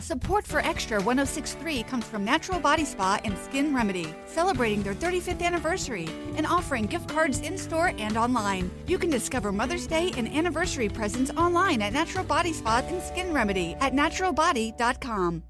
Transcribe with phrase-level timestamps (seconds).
[0.00, 5.42] Support for Extra 1063 comes from Natural Body Spa and Skin Remedy, celebrating their 35th
[5.42, 8.70] anniversary and offering gift cards in store and online.
[8.86, 13.34] You can discover Mother's Day and anniversary presents online at Natural Body Spa and Skin
[13.34, 15.42] Remedy at naturalbody.com.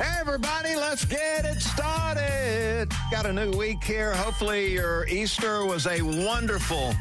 [0.00, 2.88] Everybody, let's get it started.
[3.12, 4.12] Got a new week here.
[4.12, 6.94] Hopefully, your Easter was a wonderful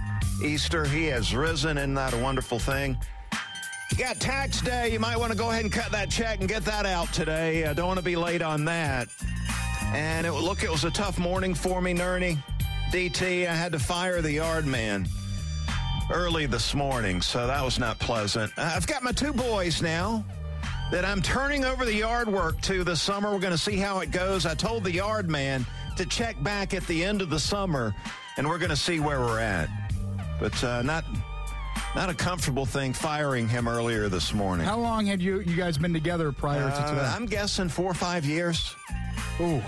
[0.44, 0.86] Easter.
[0.86, 1.78] He has risen.
[1.78, 2.98] Isn't that a wonderful thing?
[3.92, 4.92] You got tax day.
[4.92, 7.66] You might want to go ahead and cut that check and get that out today.
[7.66, 9.10] I don't want to be late on that.
[9.94, 12.38] And it, look, it was a tough morning for me, Nerney.
[12.92, 15.08] DT, I had to fire the yard man
[16.12, 18.52] early this morning, so that was not pleasant.
[18.58, 20.24] Uh, I've got my two boys now
[20.92, 23.32] that I'm turning over the yard work to this summer.
[23.32, 24.46] We're going to see how it goes.
[24.46, 25.66] I told the yard man
[25.98, 27.94] to check back at the end of the summer,
[28.38, 29.70] and we're going to see where we're at.
[30.42, 31.06] But uh, not
[31.96, 34.66] not a comfortable thing firing him earlier this morning.
[34.66, 37.00] How long had you you guys been together prior to today?
[37.00, 38.76] Uh, I'm guessing four or five years.
[39.40, 39.62] Ooh,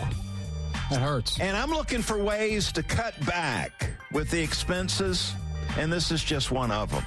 [0.90, 1.40] that hurts.
[1.40, 5.34] And I'm looking for ways to cut back with the expenses,
[5.78, 7.06] and this is just one of them.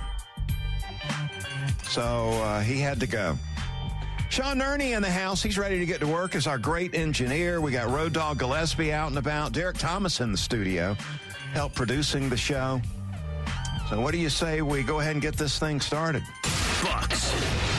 [1.89, 3.37] So uh, he had to go.
[4.29, 5.43] Sean Nerney in the house.
[5.43, 7.61] He's ready to get to work as our great engineer.
[7.61, 9.53] We got Road Dog Gillespie out and about.
[9.53, 10.97] Derek Thomas in the studio,
[11.53, 12.81] help producing the show.
[13.89, 16.25] So what do you say we go ahead and get this thing started?
[16.83, 17.33] Bucks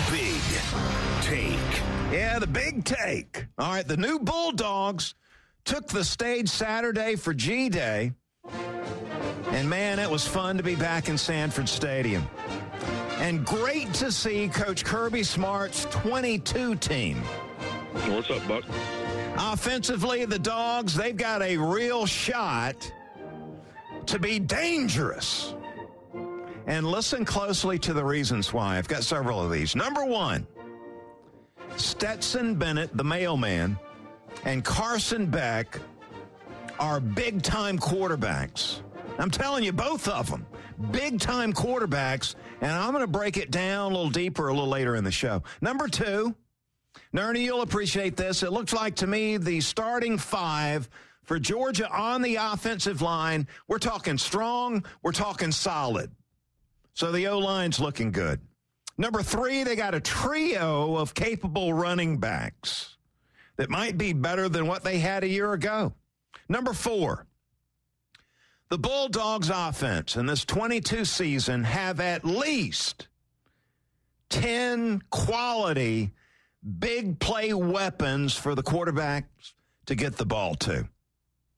[0.09, 0.41] Big
[1.21, 1.81] Take.
[2.13, 3.45] Yeah, the big take.
[3.57, 5.15] All right, the new Bulldogs
[5.65, 8.13] took the stage Saturday for G Day.
[9.49, 12.25] And man, it was fun to be back in Sanford Stadium.
[13.17, 17.17] And great to see Coach Kirby Smart's 22 team.
[18.07, 18.63] What's up, Buck?
[19.37, 22.89] Offensively, the Dogs, they've got a real shot
[24.05, 25.53] to be dangerous.
[26.67, 28.77] And listen closely to the reasons why.
[28.77, 29.75] I've got several of these.
[29.75, 30.45] Number one,
[31.77, 33.77] Stetson Bennett, the mailman,
[34.43, 35.79] and Carson Beck
[36.77, 38.81] are big time quarterbacks.
[39.17, 40.45] I'm telling you, both of them,
[40.91, 42.35] big time quarterbacks.
[42.61, 45.11] And I'm going to break it down a little deeper a little later in the
[45.11, 45.43] show.
[45.61, 46.35] Number two,
[47.15, 48.43] Nerney, you'll appreciate this.
[48.43, 50.89] It looks like to me the starting five
[51.23, 56.11] for Georgia on the offensive line, we're talking strong, we're talking solid.
[56.97, 58.41] So the O line's looking good.
[58.97, 62.97] Number three, they got a trio of capable running backs
[63.57, 65.93] that might be better than what they had a year ago.
[66.49, 67.27] Number four,
[68.69, 73.09] the Bulldogs offense in this 22 season have at least
[74.31, 76.13] 10 quality
[76.79, 79.53] big play weapons for the quarterbacks
[79.85, 80.89] to get the ball to.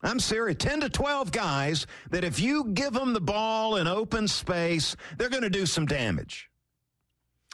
[0.02, 0.58] I'm serious.
[0.60, 5.30] 10 to 12 guys that if you give them the ball in open space, they're
[5.30, 6.50] going to do some damage.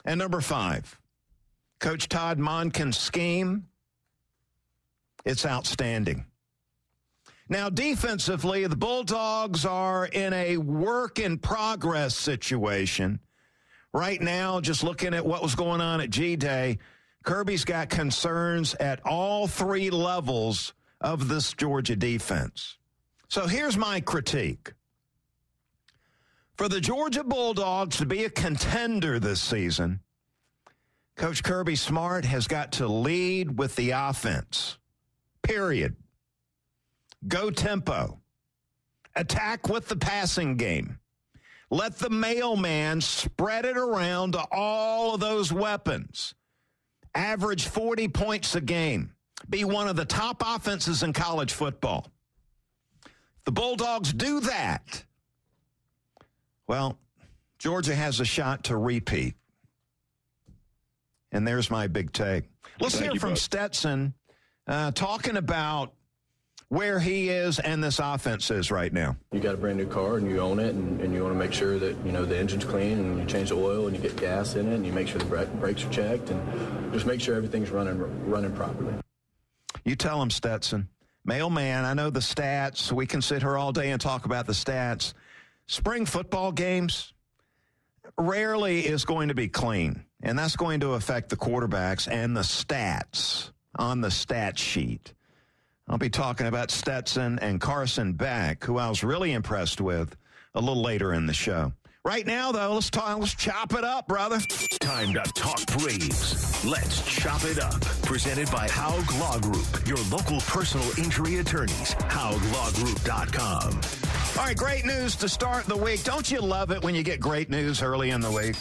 [0.06, 1.00] And number five,
[1.80, 3.68] Coach Todd Monken's scheme,
[5.26, 6.26] it's outstanding.
[7.50, 13.20] Now, defensively, the Bulldogs are in a work in progress situation.
[13.92, 16.80] Right now, just looking at what was going on at G Day,
[17.24, 22.78] Kirby's got concerns at all three levels of this Georgia defense.
[23.28, 24.74] So here's my critique.
[26.58, 30.00] For the Georgia Bulldogs to be a contender this season,
[31.18, 34.78] Coach Kirby Smart has got to lead with the offense.
[35.42, 35.96] Period.
[37.28, 38.20] Go tempo.
[39.16, 41.00] Attack with the passing game.
[41.72, 46.36] Let the mailman spread it around to all of those weapons.
[47.14, 49.15] Average 40 points a game.
[49.50, 52.08] Be one of the top offenses in college football.
[53.46, 55.04] The Bulldogs do that.
[56.68, 56.98] Well,
[57.60, 59.36] Georgia has a shot to repeat.
[61.32, 62.46] And there's my big take.
[62.80, 63.40] Let's Thank hear from Buck.
[63.40, 64.14] Stetson
[64.68, 65.94] uh, talking about
[66.70, 69.16] where he is and this offense is right now.
[69.32, 71.40] You got a brand new car and you own it, and, and you want to
[71.40, 74.02] make sure that you know the engine's clean, and you change the oil, and you
[74.02, 77.22] get gas in it, and you make sure the brakes are checked, and just make
[77.22, 78.96] sure everything's running running properly.
[79.86, 80.90] You tell him, Stetson.
[81.26, 82.92] Mailman, I know the stats.
[82.92, 85.14] We can sit here all day and talk about the stats.
[85.68, 87.14] Spring football games
[88.18, 92.42] rarely is going to be clean, and that's going to affect the quarterbacks and the
[92.42, 95.14] stats on the stat sheet.
[95.88, 100.16] I'll be talking about Stetson and Carson Beck, who I was really impressed with
[100.56, 101.74] a little later in the show.
[102.06, 103.18] Right now, though, let's talk.
[103.18, 104.38] Let's chop it up, brother.
[104.80, 106.64] Time to talk Braves.
[106.64, 107.82] Let's chop it up.
[108.04, 111.96] Presented by Haug Law Group, your local personal injury attorneys.
[111.96, 113.82] HaugLawGroup.com.
[114.40, 116.04] All right, great news to start the week.
[116.04, 118.56] Don't you love it when you get great news early in the week?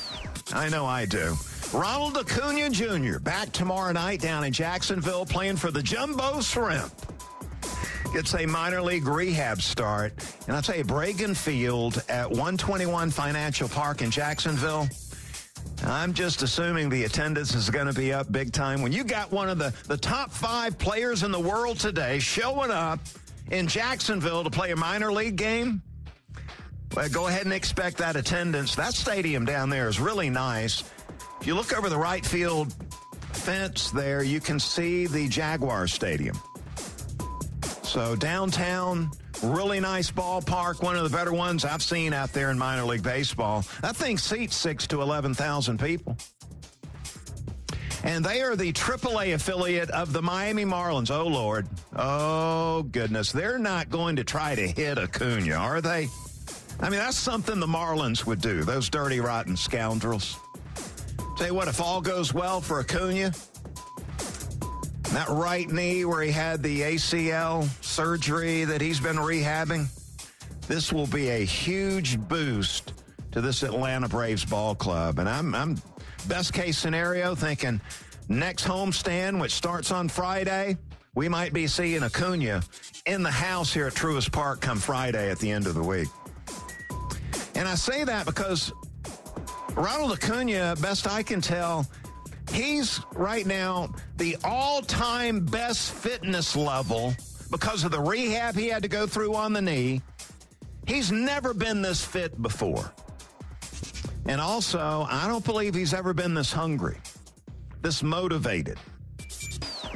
[0.54, 1.34] I know I do.
[1.74, 3.18] Ronald Acuna Jr.
[3.18, 7.13] back tomorrow night down in Jacksonville playing for the Jumbo Shrimp.
[8.14, 10.12] Gets a minor league rehab start.
[10.46, 14.88] And I'll tell you, Bragan Field at 121 Financial Park in Jacksonville.
[15.84, 18.82] I'm just assuming the attendance is going to be up big time.
[18.82, 22.70] When you got one of the, the top five players in the world today showing
[22.70, 23.00] up
[23.50, 25.82] in Jacksonville to play a minor league game,
[26.94, 28.76] well, go ahead and expect that attendance.
[28.76, 30.84] That stadium down there is really nice.
[31.40, 32.76] If you look over the right field
[33.32, 36.38] fence there, you can see the Jaguar Stadium.
[37.94, 42.58] So downtown, really nice ballpark, one of the better ones I've seen out there in
[42.58, 43.64] minor league baseball.
[43.82, 46.16] That thing seats six to 11,000 people.
[48.02, 51.12] And they are the AAA affiliate of the Miami Marlins.
[51.12, 51.68] Oh, Lord.
[51.94, 53.30] Oh, goodness.
[53.30, 56.08] They're not going to try to hit Acuna, are they?
[56.80, 60.36] I mean, that's something the Marlins would do, those dirty, rotten scoundrels.
[61.36, 63.32] Tell you what, if all goes well for Acuna,
[65.14, 69.86] that right knee where he had the ACL surgery that he's been rehabbing,
[70.66, 72.94] this will be a huge boost
[73.32, 75.18] to this Atlanta Braves ball club.
[75.18, 75.76] And I'm, I'm
[76.26, 77.80] best case scenario thinking
[78.28, 80.76] next homestand, which starts on Friday,
[81.14, 82.62] we might be seeing Acuna
[83.06, 86.08] in the house here at Truist Park come Friday at the end of the week.
[87.54, 88.72] And I say that because
[89.74, 91.86] Ronald Acuna, best I can tell,
[92.54, 97.14] he's right now the all time best fitness level
[97.50, 100.00] because of the rehab he had to go through on the knee.
[100.86, 102.92] He's never been this fit before.
[104.26, 106.98] And also, I don't believe he's ever been this hungry,
[107.82, 108.78] this motivated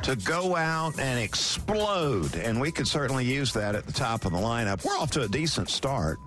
[0.03, 2.37] to go out and explode.
[2.37, 4.85] And we could certainly use that at the top of the lineup.
[4.85, 6.19] We're off to a decent start.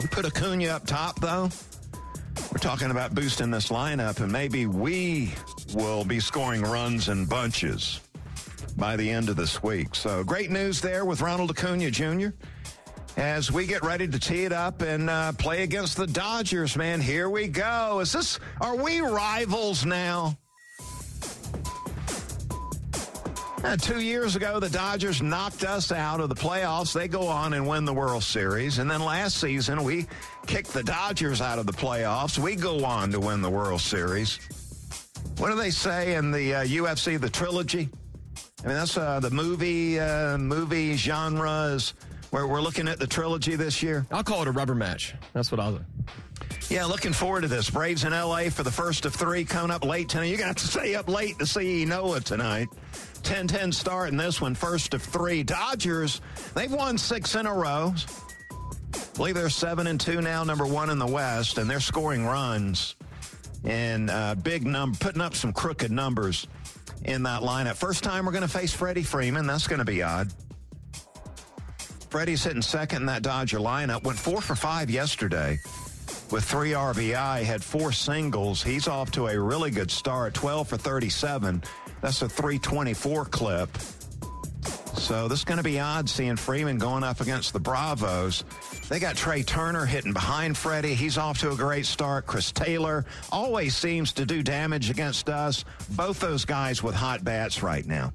[0.00, 1.50] We put Acuna up top, though.
[2.52, 5.32] We're talking about boosting this lineup, and maybe we
[5.72, 8.00] will be scoring runs in bunches
[8.76, 9.94] by the end of this week.
[9.94, 12.30] So great news there with Ronald Acuna Jr.
[13.16, 17.00] As we get ready to tee it up and uh, play against the Dodgers, man,
[17.00, 18.00] here we go.
[18.00, 18.40] Is this?
[18.60, 20.36] Are we rivals now?
[23.62, 26.94] Uh, two years ago, the Dodgers knocked us out of the playoffs.
[26.94, 28.78] They go on and win the World Series.
[28.78, 30.06] And then last season, we
[30.46, 32.38] kicked the Dodgers out of the playoffs.
[32.38, 34.38] We go on to win the World Series.
[35.36, 37.90] What do they say in the uh, UFC, the trilogy?
[38.64, 41.92] I mean, that's uh, the movie uh, movie genre is
[42.30, 44.06] where we're looking at the trilogy this year.
[44.10, 45.14] I'll call it a rubber match.
[45.34, 45.84] That's what I'll do.
[46.70, 47.68] Yeah, looking forward to this.
[47.68, 48.48] Braves in L.A.
[48.48, 50.26] for the first of three coming up late tonight.
[50.26, 52.68] You're going to have to stay up late to see Noah tonight.
[53.22, 55.42] 10-10 start in this one, first of three.
[55.42, 56.20] Dodgers,
[56.54, 57.94] they've won six in a row.
[58.92, 62.24] I believe they're seven and two now, number one in the West, and they're scoring
[62.24, 62.96] runs
[63.64, 66.46] and uh, big number, putting up some crooked numbers
[67.04, 67.76] in that lineup.
[67.76, 69.46] First time we're going to face Freddie Freeman.
[69.46, 70.32] That's going to be odd.
[72.08, 74.02] Freddie's hitting second in that Dodger lineup.
[74.02, 75.58] Went four for five yesterday
[76.32, 78.62] with three RBI, had four singles.
[78.62, 81.62] He's off to a really good start, 12 for 37.
[82.00, 83.68] That's a 324 clip.
[84.94, 88.44] So this is going to be odd seeing Freeman going up against the Bravos.
[88.88, 90.94] They got Trea Turner hitting behind Freddie.
[90.94, 92.26] He's off to a great start.
[92.26, 95.64] Chris Taylor always seems to do damage against us.
[95.90, 98.12] Both those guys with hot bats right now.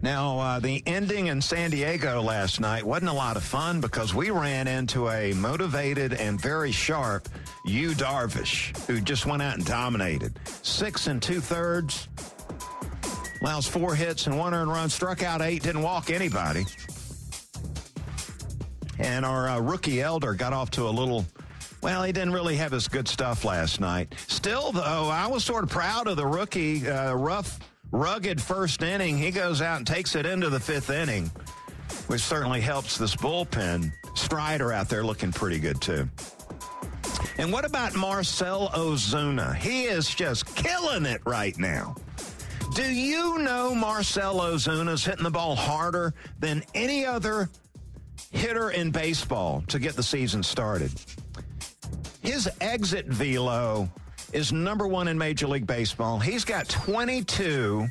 [0.00, 4.14] Now, uh, the ending in San Diego last night wasn't a lot of fun because
[4.14, 7.28] we ran into a motivated and very sharp
[7.68, 10.38] Yu Darvish who just went out and dominated.
[10.62, 12.08] Six and two thirds,
[13.40, 16.64] allows four hits and one earned run, struck out eight, didn't walk anybody.
[18.98, 21.24] And our uh, rookie Elder got off to a little
[21.80, 24.12] well, he didn't really have his good stuff last night.
[24.26, 27.60] Still, though, I was sort of proud of the rookie, uh, rough
[27.92, 29.16] rugged first inning.
[29.16, 31.30] He goes out and takes it into the fifth inning,
[32.08, 33.92] which certainly helps this bullpen.
[34.14, 36.08] Strider out there looking pretty good, too.
[37.38, 39.54] And what about Marcell Ozuna?
[39.54, 41.94] He is just killing it right now.
[42.74, 47.48] Do you know Marcell Ozuna's hitting the ball harder than any other
[48.32, 50.90] hitter in baseball to get the season started?
[52.22, 53.88] His exit velo
[54.32, 56.18] is number one in Major League Baseball.
[56.18, 57.86] He's got 22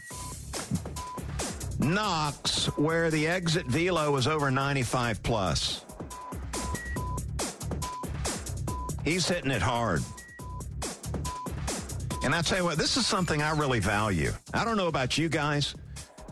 [1.79, 5.85] knocks where the exit velo is over 95 plus.
[9.07, 10.03] He's hitting it hard.
[12.25, 14.33] And I tell you what, this is something I really value.
[14.53, 15.75] I don't know about you guys,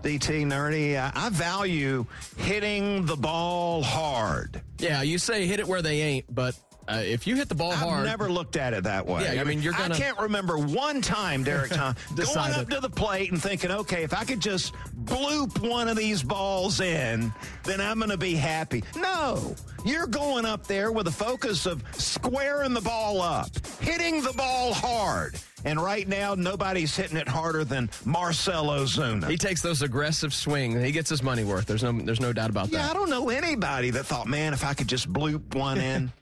[0.02, 1.00] DT Nerney.
[1.16, 2.06] I value
[2.36, 4.62] hitting the ball hard.
[4.78, 6.54] Yeah, you say hit it where they ain't, but
[6.88, 9.24] Uh, if you hit the ball I've hard, never looked at it that way.
[9.34, 12.80] Yeah, I mean, you're gonna- I can't remember one time, Derek Tom, going up to
[12.80, 14.74] the plate and thinking, okay, if I could just
[15.06, 18.84] bloop one of these balls in, then I'm going to be happy.
[18.96, 23.50] No, you're going up there with a focus of squaring the ball up,
[23.80, 25.36] hitting the ball hard.
[25.64, 29.28] And right now, nobody's hitting it harder than Marcell Ozuna.
[29.28, 30.84] he takes those aggressive swings.
[30.84, 31.66] He gets his money worth.
[31.66, 32.78] There's no, there's no doubt about that.
[32.78, 36.12] yeah, I don't know anybody that thought, man, if I could just bloop one in.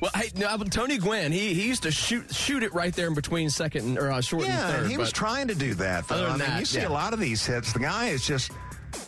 [0.00, 3.14] Well, hey, no, Tony Gwynn, he, he used to shoot shoot it right there in
[3.14, 4.82] between second and or uh, short Yeah, and third.
[4.82, 6.06] and he was trying to do that.
[6.08, 6.26] Though.
[6.26, 6.88] I mean, that, you see yeah.
[6.88, 7.72] a lot of these hits.
[7.72, 8.52] The guy is just,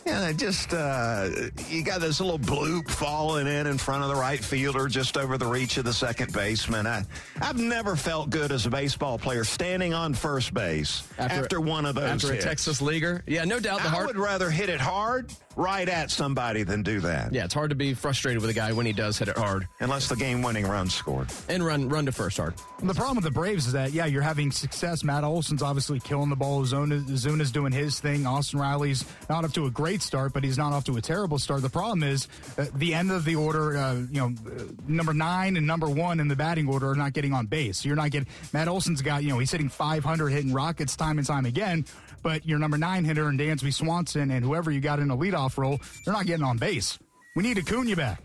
[0.05, 1.29] yeah, just uh,
[1.69, 5.37] you got this little bloop falling in in front of the right fielder, just over
[5.37, 6.87] the reach of the second baseman.
[6.87, 7.03] I,
[7.41, 11.95] I've never felt good as a baseball player standing on first base after, one of
[11.95, 12.45] those after hits.
[12.45, 13.23] a Texas leaguer.
[13.27, 13.81] Yeah, no doubt.
[13.81, 14.07] The I hard.
[14.07, 17.33] would rather hit it hard right at somebody than do that.
[17.33, 19.67] yeah, it's hard to be frustrated with a guy when he does hit it hard
[19.81, 21.27] Unless the game-winning run scored.
[21.49, 22.53] and run run to first hard.
[22.81, 25.03] The problem with the Braves is that, yeah, you're having success.
[25.03, 26.63] Matt Olson's obviously killing the ball.
[26.63, 28.25] Zuna, Zuna's doing his thing.
[28.25, 31.37] Austin Riley's not up to a great start, but he's not off to a terrible
[31.39, 31.61] start.
[31.61, 32.27] The problem is
[32.57, 36.19] uh, the end of the order, uh, you know, uh, number nine and number one
[36.19, 37.83] in the batting order are not getting on base.
[37.83, 41.25] You're not getting, Matt Olson's got, you know, he's hitting 500, hitting rockets time and
[41.27, 41.85] time again.
[42.21, 45.57] But your number nine hitter and Dansby Swanson and whoever you got in a leadoff
[45.57, 46.99] role, they're not getting on base.
[47.35, 48.21] We need Acuna back.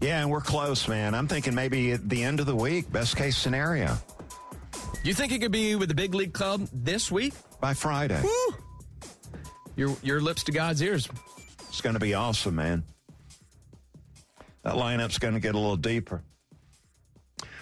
[0.00, 1.14] Yeah, and we're close, man.
[1.14, 3.96] I'm thinking maybe at the end of the week, best case scenario,
[5.04, 7.32] You think it could be with the big league club this week?
[7.60, 8.20] by Friday.
[8.22, 8.54] Woo!
[9.76, 11.08] Your your lips to God's ears.
[11.68, 12.82] It's going to be awesome, man.
[14.62, 16.22] That lineup's going to get a little deeper.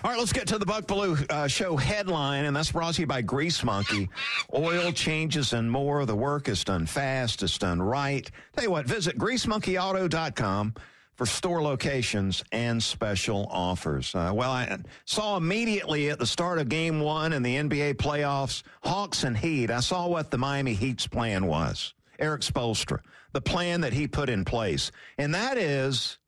[0.04, 3.00] All right, let's get to the Buck Belue uh, Show headline, and that's brought to
[3.00, 4.10] you by Grease Monkey.
[4.54, 6.04] Oil changes and more.
[6.04, 8.30] The work is done fast, it's done right.
[8.52, 10.74] Tell you what, visit greasemonkeyauto.com
[11.14, 14.14] for store locations and special offers.
[14.14, 18.62] Uh, well, I saw immediately at the start of game one in the NBA playoffs,
[18.82, 21.94] Hawks and Heat, I saw what the Miami Heat's plan was.
[22.18, 23.00] Erik Spoelstra,
[23.32, 24.90] the plan that he put in place.
[25.18, 26.18] And that is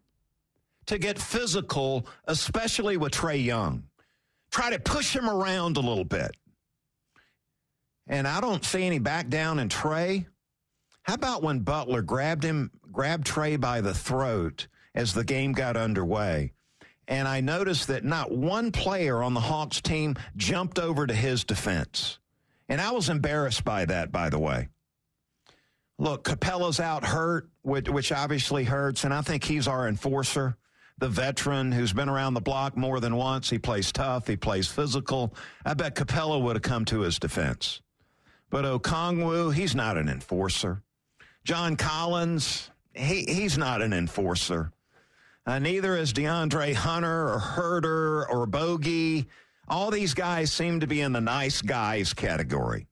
[0.86, 3.84] to get physical, especially with Trae Young.
[4.50, 6.30] Try to push him around a little bit.
[8.06, 10.26] And I don't see any back down in Trae.
[11.02, 15.76] How about when Butler grabbed him, grabbed Trae by the throat as the game got
[15.76, 16.52] underway?
[17.08, 21.44] And I noticed that not one player on the Hawks team jumped over to his
[21.44, 22.18] defense.
[22.68, 24.68] And I was embarrassed by that, by the way.
[25.98, 30.56] Look, Capela's out hurt, which, which obviously hurts, and I think he's our enforcer,
[30.98, 33.48] the veteran who's been around the block more than once.
[33.48, 35.34] He plays tough, he plays physical.
[35.64, 37.80] I bet Capella would have come to his defense.
[38.50, 40.82] But Okongwu, he's not an enforcer.
[41.44, 44.72] John Collins, he, he's not an enforcer.
[45.46, 49.26] Uh, neither is De'Andre Hunter or Huerter or Bogi.
[49.68, 52.86] All these guys seem to be in the nice guys category.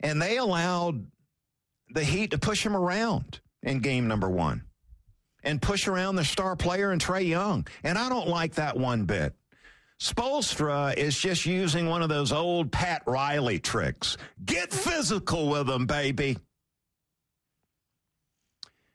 [0.00, 1.06] And they allowed
[1.90, 4.62] the Heat to push him around in game number one
[5.42, 7.66] and push around the star player and Trae Young.
[7.84, 9.34] And I don't like that one bit.
[10.00, 14.16] Spoelstra is just using one of those old Pat Riley tricks.
[14.44, 16.36] Get physical with them, baby.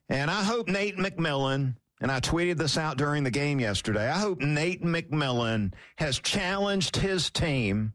[0.09, 4.19] And I hope Nate McMillan, and I tweeted this out during the game yesterday, I
[4.19, 7.93] hope Nate McMillan has challenged his team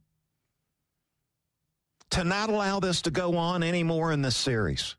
[2.16, 4.96] to not allow this to go on anymore in this series.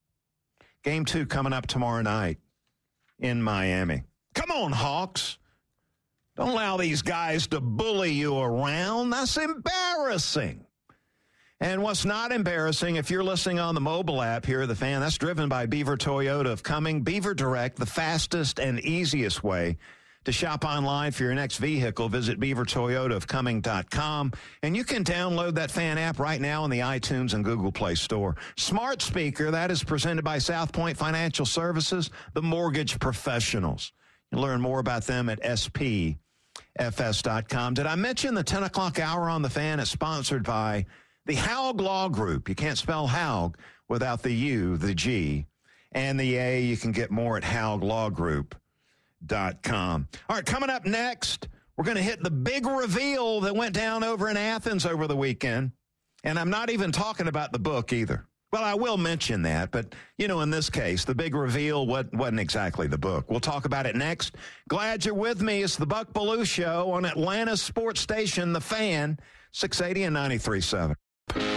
[0.83, 2.37] Game two coming up tomorrow night
[3.17, 4.03] in Miami.
[4.35, 5.39] Come on, Hawks.
[6.35, 9.09] Don't allow these guys to bully you around.
[9.09, 10.67] That's embarrassing.
[11.59, 15.17] And what's not embarrassing, if you're listening on the mobile app here, the fan, that's
[15.17, 17.01] driven by Beaver Toyota of Cumming.
[17.01, 19.79] Beaver Direct, the fastest and easiest way
[20.27, 22.09] to shop online for your next vehicle.
[22.09, 24.33] Visit beavertoyotaofcumming.com.
[24.61, 27.95] And you can download that fan app right now in the iTunes and Google Play
[27.95, 28.35] Store.
[28.57, 33.93] Smart speaker, that is presented by South Point Financial Services, the mortgage professionals.
[34.33, 36.17] You learn more about them at SPFS.com.
[37.73, 40.85] Did I mention the 10 o'clock hour on the fan is sponsored by
[41.25, 42.49] the Haug Law Group.
[42.49, 43.57] You can't spell Haug
[43.87, 45.45] without the U, the G,
[45.93, 46.61] and the A.
[46.63, 47.45] You can get more at
[49.25, 50.07] hauglawgroup.com.
[50.29, 54.03] All right, coming up next, we're going to hit the big reveal that went down
[54.03, 55.71] over in Athens over the weekend.
[56.23, 58.25] And I'm not even talking about the book either.
[58.51, 62.39] Well, I will mention that, but you know, in this case, the big reveal wasn't
[62.39, 63.29] exactly the book.
[63.29, 64.35] We'll talk about it next.
[64.69, 65.63] Glad you're with me.
[65.63, 69.19] It's the Buck Belue Show on Atlanta Sports Station, The Fan,
[69.51, 71.56] 680 and 93.7.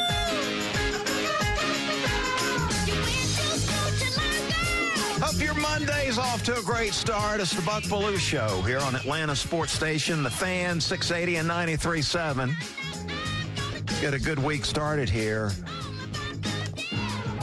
[5.81, 7.41] Monday's off to a great start.
[7.41, 13.99] It's the Buck Belue Show here on Atlanta Sports Station, The Fan, 680 and 93.7.
[13.99, 15.49] Get a good week started here.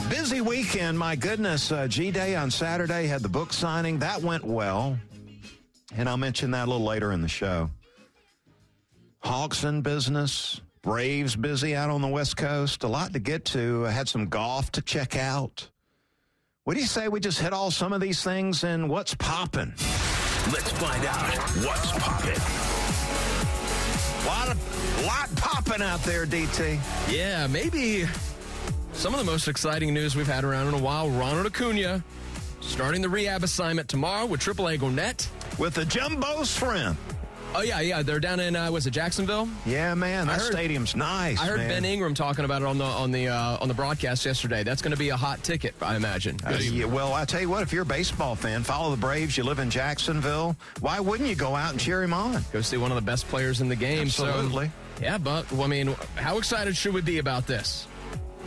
[0.09, 1.69] Busy weekend, my goodness.
[1.69, 3.99] Uh, G Day on Saturday had the book signing.
[3.99, 4.97] That went well.
[5.97, 7.69] And I'll mention that a little later in the show.
[9.19, 10.61] Hawks in business.
[10.81, 12.85] Braves busy out on the West Coast.
[12.85, 13.85] A lot to get to.
[13.85, 15.67] I had some golf to check out.
[16.69, 19.73] What do you say we just hit all some of these things and what's popping?
[20.53, 21.33] Let's find out
[21.65, 22.37] what's popping.
[24.27, 26.79] Lot of lot popping out there, DT.
[27.11, 28.05] Yeah, maybe
[28.93, 31.09] some of the most exciting news we've had around in a while.
[31.09, 32.03] Ronald Acuna
[32.61, 35.27] starting the rehab assignment tomorrow with AAA Gwinnett.
[35.57, 36.99] With the jumbo shrimp.
[37.55, 39.49] Oh yeah, yeah, they're down in uh, was it Jacksonville?
[39.65, 41.41] Yeah, man, that heard- stadium's nice.
[41.41, 41.69] I heard man.
[41.69, 44.63] Ben Ingram talking about it on the on the uh, on the broadcast yesterday.
[44.63, 46.37] That's going to be a hot ticket, I imagine.
[46.45, 49.35] Uh, yeah, well, I tell you what, if you're a baseball fan, follow the Braves.
[49.35, 50.55] You live in Jacksonville.
[50.79, 52.43] Why wouldn't you go out and cheer him on?
[52.53, 54.09] Go see one of the best players in the game.
[54.09, 54.71] so- Absolutely.
[55.01, 57.87] yeah, but well, I mean, how excited should we be about this?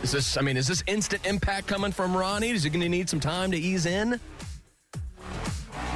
[0.01, 0.37] Is this?
[0.37, 2.49] I mean, is this instant impact coming from Ronnie?
[2.51, 4.19] Is he going to need some time to ease in?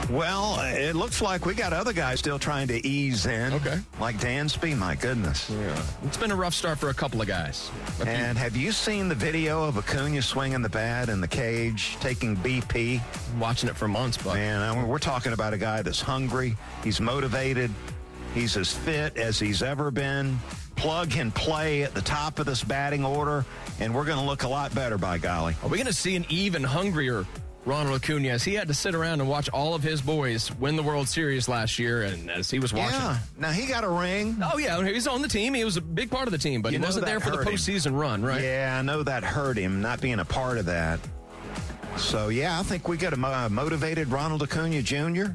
[0.10, 3.54] Well, it looks like we got other guys still trying to ease in.
[3.54, 3.80] Okay.
[4.00, 5.50] Like Dan Dansby, my goodness.
[5.50, 7.70] Yeah, it's been a rough start for a couple of guys.
[8.06, 12.38] And have you seen the video of Acuna swinging the bat in the cage, taking
[12.38, 13.02] BP?
[13.40, 16.56] watching it for months, but Man, I mean, we're talking about a guy that's hungry.
[16.84, 17.72] He's motivated.
[18.34, 20.38] He's as fit as he's ever been.
[20.76, 23.46] Plug and play at the top of this batting order,
[23.80, 25.56] and we're going to look a lot better, by golly.
[25.64, 27.26] Are we going to see an even hungrier
[27.68, 30.78] Ronald Acuna as he had to sit around and watch all of his boys win
[30.78, 32.98] the World Series last year, and as he was watching.
[32.98, 33.18] Yeah.
[33.38, 34.38] Now he got a ring.
[34.42, 35.54] Oh yeah, he was on the team.
[35.54, 37.38] He was a big part of the team, but You he wasn't there for the
[37.38, 37.54] hurt him.
[37.54, 38.42] postseason run, right?
[38.42, 41.00] Yeah, I know that hurt him not being a part of that.
[41.98, 45.26] So yeah, I think we got a uh, motivated Ronald Acuna Jr.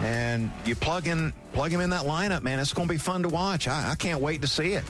[0.00, 2.58] And you plug in, plug him in that lineup, man.
[2.58, 3.68] It's going to be fun to watch.
[3.68, 4.84] I, I can't wait to see it.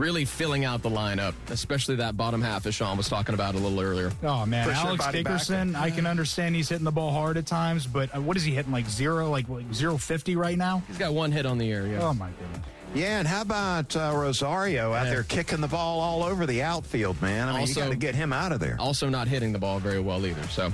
[0.00, 3.58] Really filling out the lineup, especially that bottom half, as Sean was talking about a
[3.58, 4.10] little earlier.
[4.22, 5.32] Oh man, Push Alex everybody back.
[5.34, 5.76] Dickerson.
[5.76, 8.52] I can understand he's hitting the ball hard at times, but uh, what is he
[8.54, 10.82] hitting like zero, like, like zero fifty right now?
[10.88, 11.86] He's got one hit on the year.
[11.86, 12.00] Yeah.
[12.08, 12.66] Oh my goodness.
[12.94, 15.10] Yeah, and how about uh, Rosario out Yeah.
[15.10, 17.48] there kicking the ball all over the outfield, man?
[17.48, 18.76] I mean, Also- you got to get him out of there.
[18.80, 20.48] also not hitting the ball very well either.
[20.48, 20.72] So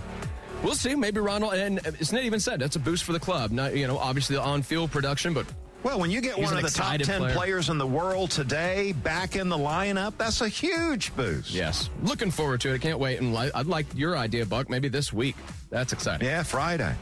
[0.63, 0.95] we'll see.
[0.95, 3.51] Maybe Ronald, and it's not even said that's a boost for the club.
[3.51, 5.47] Not you know obviously the on-field production, but
[5.87, 7.33] Well, when you get He's one of the top 10 player.
[7.33, 11.53] players in the world today back in the lineup, that's a huge boost.
[11.53, 12.75] yes, looking forward to it.
[12.75, 13.21] I can't wait.
[13.21, 14.69] And I'd like your idea, Buck.
[14.69, 15.37] Maybe this week.
[15.71, 16.27] That's exciting.
[16.27, 16.93] Yeah, Friday.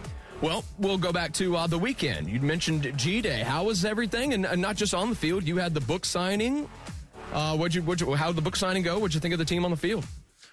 [0.42, 2.28] Well, we'll go back to uh, the weekend.
[2.28, 3.40] You mentioned G Day.
[3.40, 4.34] How was everything?
[4.34, 5.44] And, and not just on the field.
[5.44, 6.68] You had the book signing.
[7.32, 8.98] Uh, what'd you, what'd you, how did the book signing go?
[8.98, 10.04] What'd you think of the team on the field?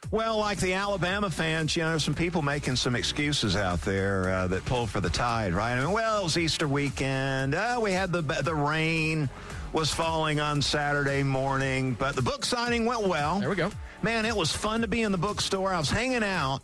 [0.09, 4.47] Well, like the Alabama fans, you know, some people making some excuses out there uh,
[4.47, 5.73] that pull for the tide, right?
[5.73, 7.55] I mean, well, it was Easter weekend.
[7.55, 9.29] Uh, we had the the rain
[9.71, 13.39] was falling on Saturday morning, but the book signing went well.
[13.39, 13.71] There we go.
[14.01, 15.73] Man, it was fun to be in the bookstore.
[15.73, 16.59] I was hanging out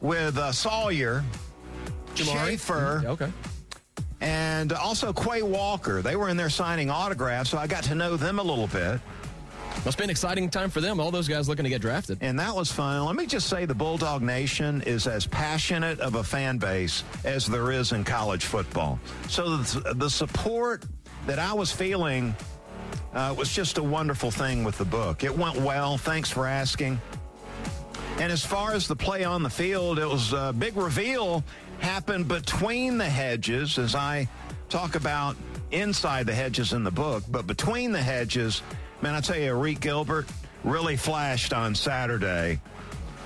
[0.00, 1.24] with uh, Sawyer,
[2.14, 2.46] Jamari?
[2.48, 3.32] Schaefer, Yeah, okay.
[4.20, 6.02] and also Quay Walker.
[6.02, 9.00] They were in there signing autographs, so I got to know them a little bit.
[9.84, 11.00] Must be an exciting time for them.
[11.00, 12.18] All those guys looking to get drafted.
[12.20, 13.04] And that was fun.
[13.04, 17.46] Let me just say the Bulldog Nation is as passionate of a fan base as
[17.46, 19.00] there is in college football.
[19.28, 20.84] So the, support
[21.26, 22.34] that I was feeling
[23.14, 25.24] uh, was just a wonderful thing with the book.
[25.24, 25.96] It went well.
[25.96, 27.00] Thanks for asking.
[28.18, 31.42] And as far as the play on the field, it was a big reveal
[31.78, 34.28] happened between the hedges as I
[34.68, 35.36] talk about
[35.70, 38.62] inside the hedges in the book, but between the hedges,
[39.02, 40.26] man, I tell you, Arik Gilbert
[40.64, 42.60] really flashed on Saturday.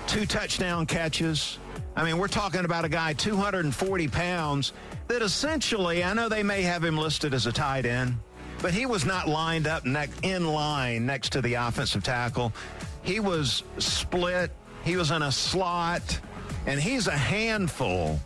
[0.07, 1.59] Two touchdown catches.
[1.95, 4.73] I mean, we're talking about a guy 240 pounds
[5.07, 8.15] that essentially, I know they may have him listed as a tight end,
[8.61, 12.53] but he was not lined up ne- in line next to the offensive tackle.
[13.03, 14.51] He was split.
[14.83, 16.19] He was in a slot,
[16.65, 18.19] and he's a handful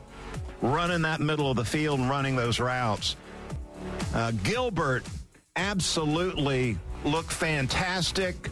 [0.61, 3.15] running that middle of the field and running those routes.
[4.13, 5.05] Uh, Gilbert
[5.55, 8.49] absolutely look fantastic.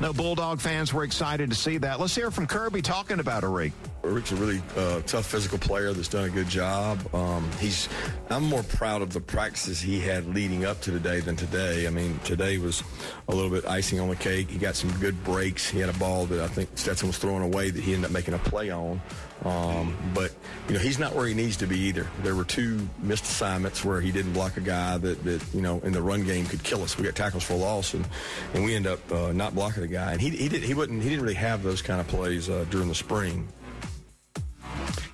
[0.00, 1.98] No Bulldog fans were excited to see that.
[1.98, 3.72] Let's hear from Kirby talking about Arik.
[4.02, 6.98] Rick's a really uh, tough physical player that's done a good job.
[7.14, 7.88] Um, he's
[8.30, 11.86] I'm more proud of the practices he had leading up to today than today.
[11.86, 12.82] I mean, today was
[13.28, 14.50] a little bit icing on the cake.
[14.50, 15.68] He got some good breaks.
[15.68, 18.12] He had a ball that I think Stetson was throwing away that he ended up
[18.12, 19.00] making a play on.
[19.44, 20.32] Um, but
[20.66, 22.06] you know, he's not where he needs to be either.
[22.22, 25.80] There were two missed assignments where he didn't block a guy that, that you know
[25.80, 26.98] in the run game could kill us.
[26.98, 28.06] We got tackles for loss, and,
[28.54, 30.12] and we end up uh, not blocking a guy.
[30.12, 32.64] And he he did he wouldn't he didn't really have those kind of plays uh,
[32.70, 33.48] during the spring.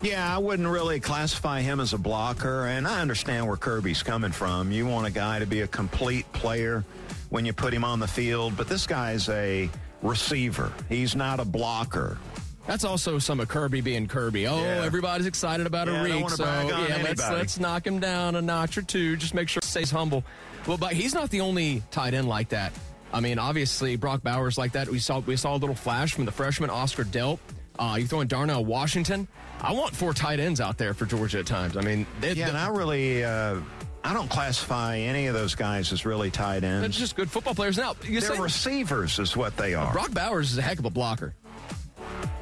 [0.04, 4.32] Yeah, I wouldn't really classify him as a blocker, and I understand where Kirby's coming
[4.32, 4.70] from.
[4.70, 6.84] You want a guy to be a complete player
[7.30, 9.70] when you put him on the field, but this guy's a
[10.02, 10.70] receiver.
[10.90, 12.18] He's not a blocker.
[12.66, 14.46] That's also some of Kirby being Kirby.
[14.46, 14.84] Oh, Yeah.
[14.84, 18.76] everybody's excited about Yeah, Arik, wanna so yeah, let's let's knock him down a notch
[18.76, 19.16] or two.
[19.16, 20.22] Just make sure he stays humble.
[20.66, 22.72] Well, but he's not the only tight end like that.
[23.12, 24.88] I mean, obviously Brock Bowers like that.
[24.88, 27.38] We saw we saw a little flash from the freshman Oscar Delp.
[27.78, 29.26] Uh, you throwing Darnell Washington.
[29.60, 31.76] I want four tight ends out there for Georgia at times.
[31.76, 33.56] I mean, they, Yeah, and I really, uh,
[34.04, 36.80] I don't classify any of those guys as really tight ends.
[36.82, 37.76] they're just good football players.
[37.76, 39.92] Now, you They're say receivers, is what they are.
[39.92, 41.34] Brock Bowers is a heck of a blocker.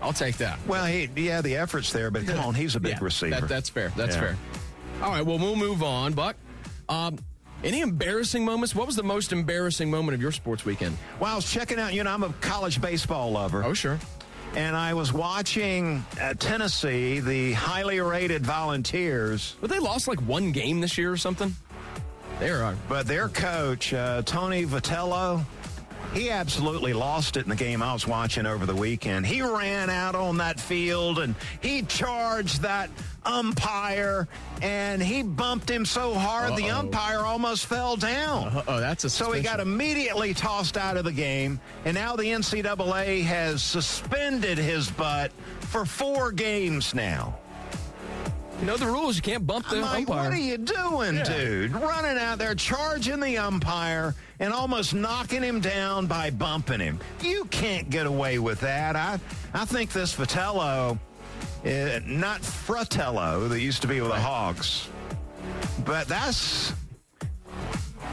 [0.03, 0.59] I'll take that.
[0.67, 3.41] Well, he, yeah, the effort's there, but come on, he's a big Yeah, receiver.
[3.41, 3.93] that- that's fair.
[3.97, 4.21] That's Yeah.
[4.21, 4.37] fair.
[5.01, 6.13] All right, well, we'll move on.
[6.13, 6.37] Buck,
[6.89, 7.19] um,
[7.63, 8.75] any embarrassing moments?
[8.75, 10.99] What was the most embarrassing moment of your sports weekend?
[11.21, 13.63] Well, I was checking out, you know, I'm a college baseball lover.
[13.65, 13.99] Oh, sure.
[14.55, 20.53] And I was watching uh, Tennessee, the highly rated Volunteers, But they lost like one
[20.53, 21.55] game this year or something.
[22.39, 22.77] They are.
[22.89, 25.45] but their coach, uh, Tony Vitello,
[26.13, 29.27] he absolutely lost it in the game I was watching over the weekend.
[29.27, 32.91] He ran out on that field and he charged that
[33.25, 34.29] umpire
[34.61, 36.81] and he bumped him so hard the Uh-oh.
[36.81, 38.49] umpire almost fell down.
[38.49, 38.63] Uh-huh.
[38.69, 39.11] Oh, that's a.
[39.11, 44.59] So he got immediately tossed out of the game, and now the NCAA has suspended
[44.59, 47.37] his butt for four games now.
[48.61, 49.17] You know the rules.
[49.17, 50.23] You can't bump the I'm like, umpire.
[50.31, 51.25] what are you doing, Yeah.
[51.25, 51.73] dude?
[51.73, 57.01] Running out there, charging the umpire, and almost knocking him down by bumping him.
[57.23, 58.95] You can't get away with that.
[58.95, 59.19] I,
[59.53, 60.97] I think this Vitello,
[61.65, 64.89] uh, not Fratello, that used to be with the Hawks,
[65.85, 66.73] but that's.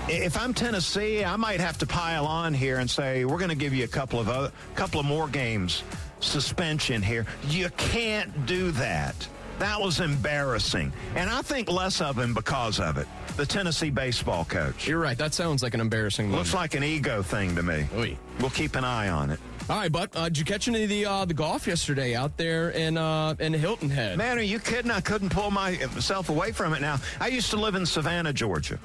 [0.08, 3.56] If I'm Tennessee, I might have to pile on here and say we're going to
[3.56, 5.84] give you a couple of other, couple of more games
[6.20, 7.26] suspension here.
[7.48, 9.28] You can't do that.
[9.60, 13.08] That was embarrassing, and I think less of him because of it.
[13.36, 15.18] The Tennessee baseball coach You're right.
[15.18, 16.40] That sounds like an embarrassing moment.
[16.40, 17.86] looks like an ego thing to me.
[17.96, 18.18] Oy.
[18.40, 19.40] We'll keep an eye on it.
[19.70, 22.36] All right, but uh, did you catch any of the uh, the golf yesterday out
[22.38, 24.18] there in uh, in Hilton Head?
[24.18, 24.90] Man, are you kidding?
[24.90, 26.82] I couldn't pull myself away from it.
[26.82, 28.80] Now, I used to live in Savannah, Georgia.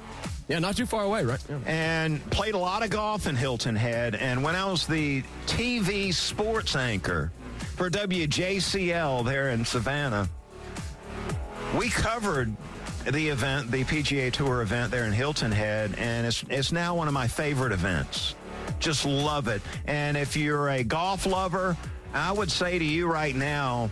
[0.47, 1.43] Yeah, not too far away, right?
[1.49, 1.57] Yeah.
[1.65, 4.13] and played a lot of golf in Hilton Head.
[4.13, 7.31] And when I was the TV sports anchor
[7.75, 10.29] for WJCL there in Savannah,
[11.75, 12.55] we covered
[13.11, 17.07] the event, the PGA Tour event there in Hilton Head, and it's it's now one
[17.07, 18.35] of my favorite events.
[18.79, 19.61] Just love it.
[19.85, 21.77] And if you're a golf lover,
[22.13, 23.89] I would say to you right now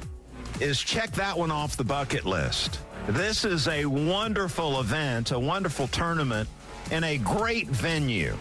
[0.59, 2.79] is check that one off the bucket list.
[3.07, 6.47] This is a wonderful event, a wonderful tournament,
[6.91, 8.37] and a great venue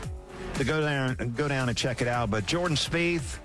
[0.55, 2.31] to go down go down and check it out.
[2.31, 3.39] But Jordan Spieth,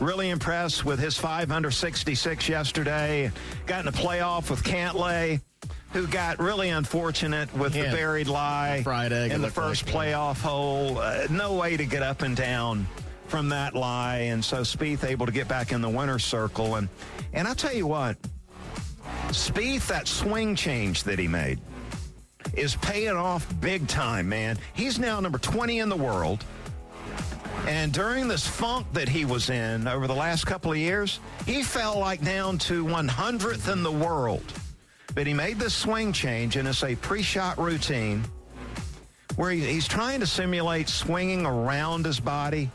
[0.00, 3.30] really impressed with his five under 66 yesterday.
[3.66, 5.40] Got in a playoff with Cantlay,
[5.94, 7.84] who got really unfortunate with Yeah.
[7.90, 10.98] the buried lie Fried egg, in the first like, playoff hole.
[10.98, 12.86] Uh, no way to get up and down
[13.28, 16.74] from that lie, and so Spieth able to get back in the winner's circle.
[16.74, 16.88] And
[17.32, 18.16] and I tell you what,
[19.28, 21.60] Spieth, that swing change that he made
[22.54, 24.58] is paying off big time, man.
[24.74, 26.44] He's now number 20 in the world.
[27.66, 31.62] And during this funk that he was in over the last couple of years, he
[31.62, 34.42] fell like down to 100th in the world.
[35.14, 38.24] But he made this swing change, and it's a pre shot routine
[39.36, 42.70] where he- he's trying to simulate swinging around his body,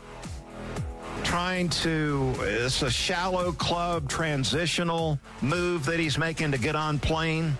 [1.22, 7.56] trying to, it's a shallow club transitional move that he's making to get on plane.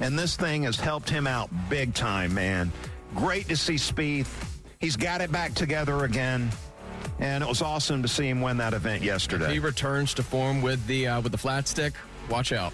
[0.00, 2.72] And this thing has helped him out big time, man.
[3.14, 4.26] Great to see Spieth.
[4.80, 6.50] He's got it back together again.
[7.20, 9.52] And it was awesome to see him win that event yesterday.
[9.52, 11.94] He returns to form with the uh, with the flat stick.
[12.28, 12.72] Watch out.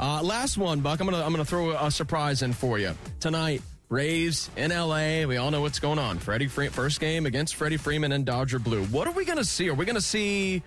[0.00, 1.00] Uh, last one, Buck.
[1.00, 3.62] I'm gonna I'm gonna throw a surprise in for you tonight.
[3.88, 5.24] Braves in LA.
[5.24, 6.18] We all know what's going on.
[6.18, 8.84] Freddie Fre- first game against Freddie Freeman and Dodger Blue.
[8.86, 9.70] What are we going to see?
[9.70, 10.62] Are we going to see?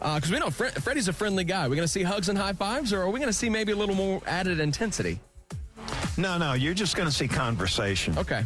[0.00, 1.64] Because uh, we know Fre- Freddie's a friendly guy.
[1.66, 3.48] We're we going to see hugs and high fives, or are we going to see
[3.48, 5.20] maybe a little more added intensity?
[6.18, 8.18] No, no, you're just going to see conversation.
[8.18, 8.44] Okay.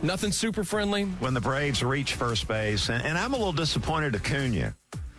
[0.00, 1.04] Nothing super friendly.
[1.04, 4.76] When the Braves reach first base, and, and I'm a little disappointed Acuna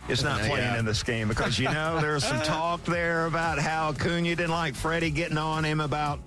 [0.08, 0.78] is not playing yeah.
[0.78, 4.50] in this game because you know there was some talk there about how Acuna didn't
[4.50, 6.20] like Freddie getting on him about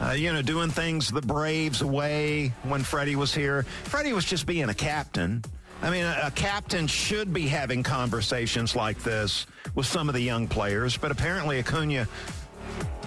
[0.00, 3.62] uh, you know, doing things the Braves way when Freddie was here.
[3.84, 5.44] Freddie was just being a captain.
[5.82, 10.20] I mean, a, a, captain should be having conversations like this with some of the
[10.20, 12.08] young players, but apparently Acuna,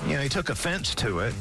[0.05, 1.33] you know, he took offense to it.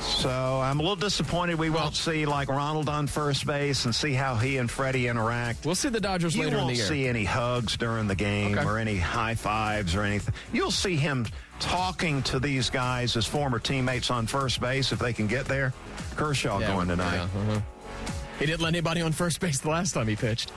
[0.00, 4.12] So I'm a little disappointed we won't see like Ronald on first base and see
[4.12, 5.64] how he and Freddie interact.
[5.64, 6.82] We'll see the Dodgers you later in the year.
[6.82, 8.66] won't see any hugs during the game okay.
[8.66, 10.34] or any high fives or anything.
[10.52, 11.26] You'll see him
[11.58, 15.72] talking to these guys as former teammates on first base if they can get there.
[16.16, 17.16] Kershaw yeah, going tonight.
[17.16, 17.60] Yeah, uh-huh.
[18.38, 20.50] He didn't let anybody on first base the last time he pitched.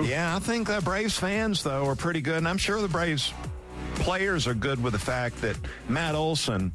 [0.00, 3.32] Yeah, I think the Braves fans though are pretty good, and I'm sure the Braves
[3.96, 5.56] players are good with the fact that
[5.88, 6.72] Matt Olson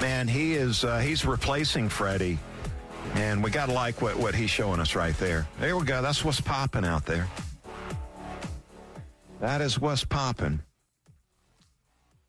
[0.00, 2.38] man, he is uh, he's replacing Freddie,
[3.14, 5.46] and we got to like what what he's showing us right there.
[5.60, 6.02] There we go.
[6.02, 7.28] That's what's popping out there.
[9.40, 10.60] That is what's popping,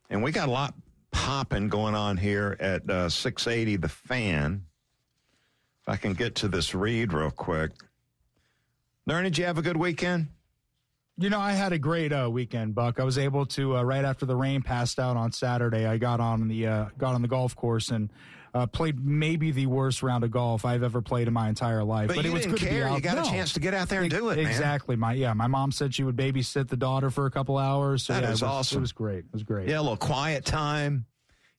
[0.09, 0.73] and we got a lot
[1.11, 4.63] popping going on here at uh, 680 The Fan.
[5.81, 7.71] If I can get to this read real quick.
[9.05, 10.27] Learn, did you have a good weekend?
[11.19, 12.99] You know, I had a great uh, weekend, Buck.
[12.99, 15.87] I was able to uh, right after the rain passed out on Saturday.
[15.87, 18.11] I got on the uh, got on the golf course and
[18.53, 22.07] uh, played maybe the worst round of golf I've ever played in my entire life.
[22.07, 22.69] But, but it was didn't good care.
[22.69, 22.95] to be out.
[22.97, 23.21] You got no.
[23.23, 24.37] a chance to get out there and do it.
[24.37, 24.95] Exactly.
[24.95, 24.99] Man.
[24.99, 25.33] My yeah.
[25.33, 28.03] My mom said she would babysit the daughter for a couple hours.
[28.03, 28.77] So that yeah, is it was, awesome.
[28.77, 29.19] It was great.
[29.19, 29.69] It was great.
[29.69, 31.07] Yeah, a little quiet time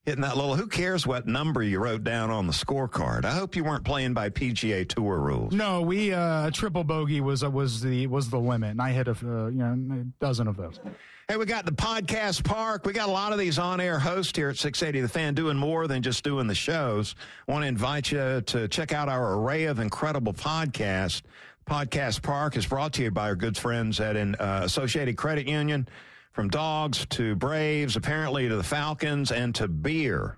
[0.05, 0.55] hitting that little.
[0.55, 3.25] Who cares what number you wrote down on the scorecard?
[3.25, 5.53] I hope you weren't playing by PGA Tour rules.
[5.53, 9.07] No, we uh, triple bogey was uh, was the was the limit, and I hit
[9.07, 10.79] a uh, you know a dozen of those.
[11.27, 12.85] Hey, we got the podcast park.
[12.87, 15.87] We got a lot of these on-air hosts here at 680 The Fan doing more
[15.87, 17.13] than just doing the shows.
[17.47, 21.21] Want to invite you to check out our array of incredible podcasts.
[21.69, 25.47] Podcast Park is brought to you by our good friends at an uh, Associated Credit
[25.47, 25.87] Union.
[26.31, 30.37] From dogs to Braves, apparently to the Falcons and to beer.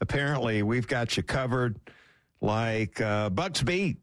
[0.00, 1.78] Apparently, we've got you covered
[2.40, 3.98] like uh, Bucks Beat.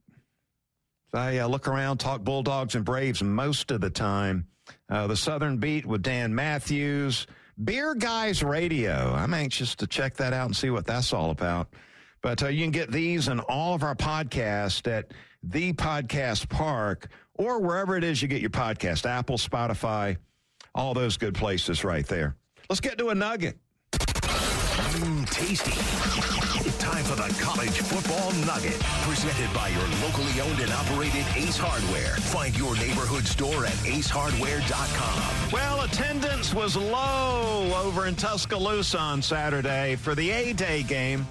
[1.14, 4.48] I uh, look around, talk Bulldogs and Braves most of the time.
[4.90, 7.28] Uh, the Southern Beat with Dan Matthews.
[7.62, 9.14] Beer Guys Radio.
[9.14, 11.74] I'm anxious to check that out and see what that's all about.
[12.22, 15.12] But uh, you can get these and all of our podcasts at
[15.44, 20.18] the Podcast Park or wherever it is you get your podcast, Apple, Spotify,
[20.76, 22.36] all those good places right there.
[22.70, 23.58] Let's get to a nugget.
[23.92, 25.72] Mm, tasty.
[26.80, 28.80] Time for the college football nugget.
[29.04, 32.16] Presented by your locally owned and operated Ace Hardware.
[32.18, 35.52] Find your neighborhood store at acehardware.com.
[35.52, 41.26] Well, attendance was low over in Tuscaloosa on Saturday for the A Day game.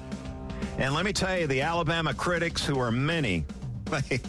[0.78, 3.44] And let me tell you, the Alabama critics, who are many,
[3.86, 4.20] they,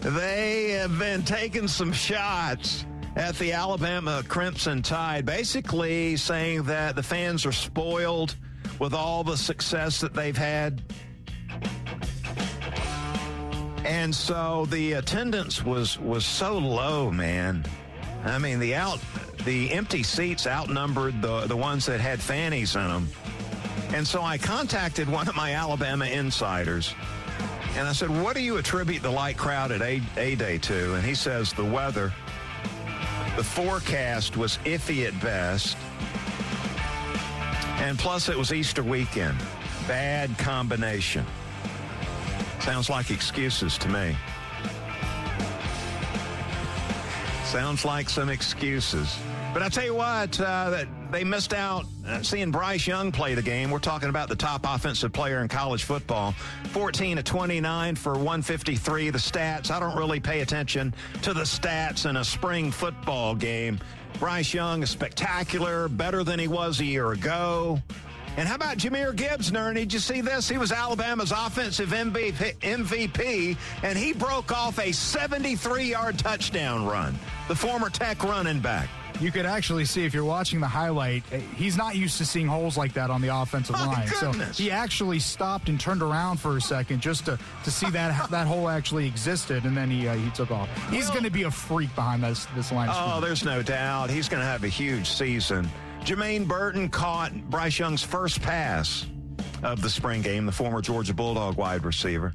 [0.00, 2.84] they have been taking some shots
[3.16, 8.36] at the Alabama Crimson Tide, basically saying that the fans are spoiled
[8.78, 10.82] with all the success that they've had.
[13.84, 17.64] And so the attendance was was so low, man.
[18.24, 19.00] I mean, the out
[19.44, 23.08] the empty seats outnumbered the the ones that had fannies in them.
[23.94, 26.94] And so I contacted one of my Alabama insiders.
[27.76, 30.94] And I said, "What do you attribute the light crowd at A, A Day to?"
[30.94, 32.12] And he says, "The weather."
[33.36, 35.76] The forecast was iffy at best.
[37.82, 39.36] And plus, it was Easter weekend.
[39.86, 41.24] Bad combination.
[42.60, 44.16] Sounds like excuses to me.
[47.44, 49.18] Sounds like some excuses.
[49.52, 53.42] But I tell you what, uh, they missed out uh, seeing Bryce Young play the
[53.42, 53.70] game.
[53.70, 56.32] We're talking about the top offensive player in college football.
[56.70, 59.10] 14 to 29 for 153.
[59.10, 63.80] The stats, I don't really pay attention to the stats in a spring football game.
[64.18, 67.80] Bryce Young is spectacular, better than he was a year ago.
[68.36, 69.76] And how about Jahmyr Gibbs, Nern?
[69.76, 70.46] Did you see this?
[70.46, 77.18] He was Alabama's offensive MVP, MVP, and he broke off a 73-yard touchdown run.
[77.48, 78.90] The former Tech running back.
[79.20, 82.46] You could actually see if you're watching the highlight, eh, he's not used to seeing
[82.46, 84.08] holes like that on the offensive My line.
[84.20, 84.56] goodness.
[84.58, 88.30] So he actually stopped and turned around for a second just to, to see that
[88.30, 90.68] that hole actually existed, and then he uh, he took off.
[90.90, 92.88] He's Well- going to be a freak behind this this line.
[92.92, 94.10] Oh, there's no doubt.
[94.10, 95.68] He's going to have a huge season.
[96.04, 99.06] Jermaine Burton caught Bryce Young's first pass
[99.62, 102.32] of the spring game, the former Georgia Bulldog wide receiver.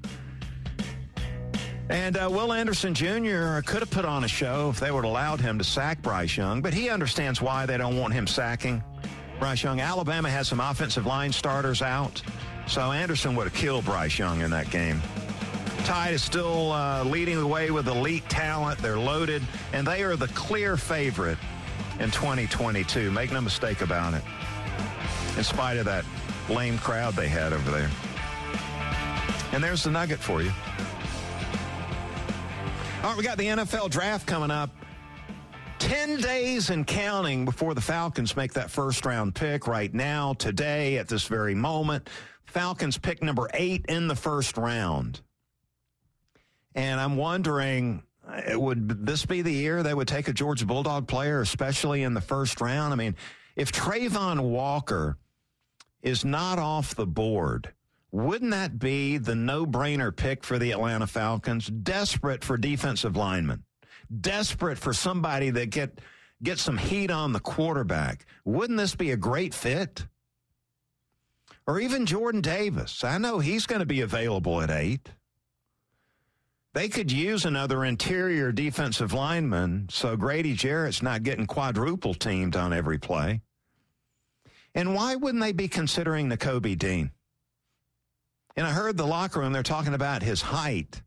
[1.92, 3.60] And uh, Will Anderson Jr.
[3.66, 6.38] could have put on a show if they would have allowed him to sack Bryce
[6.38, 8.82] Young, but he understands why they don't want him sacking
[9.40, 9.82] Bryce Young.
[9.82, 12.22] Alabama has some offensive line starters out,
[12.66, 15.02] so Anderson would have killed Bryce Young in that game.
[15.84, 18.80] Tide is still uh, leading the way with elite talent.
[18.80, 19.42] They're loaded,
[19.74, 21.38] and they are the clear favorite
[22.00, 23.12] in 2022.
[23.12, 24.24] Make no mistake about it.
[25.36, 26.06] In spite of that
[26.50, 27.90] lame crowd they had over there.
[29.52, 30.54] And there's the nugget for you.
[33.02, 34.70] All right, we got the NFL draft coming up.
[35.80, 41.00] 10 days and counting before the Falcons make that first round pick right now, today,
[41.00, 42.12] at this very moment.
[42.46, 45.20] Falcons pick number eight in the first round.
[46.76, 48.04] And I'm wondering,
[48.54, 52.22] would this be the year they would take a Georgia Bulldog player, especially in the
[52.22, 52.94] first round?
[52.94, 53.16] I mean,
[53.56, 55.18] if Travon Walker
[56.04, 57.74] is not off the board,
[58.12, 61.68] wouldn't that be the no brainer pick for the Atlanta Falcons?
[61.68, 63.64] Desperate for defensive linemen,
[64.20, 66.00] desperate for somebody that get
[66.44, 68.26] get some heat on the quarterback.
[68.44, 70.06] Wouldn't this be a great fit?
[71.68, 73.04] Or even Jordan Davis.
[73.04, 75.12] I know he's going to be available at eight.
[76.74, 82.74] They could use another interior defensive lineman so Grady Jarrett's not getting quadruple teamed on
[82.74, 83.42] every play.
[84.74, 87.12] And why wouldn't they be considering Nakobe Dean?
[88.56, 91.02] And I heard the locker room, they're talking about his height.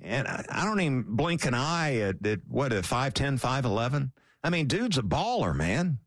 [0.00, 4.10] And I, I don't even blink an eye at, at what, a 5'10, 5'11?
[4.42, 5.98] I mean, dude's a baller, man.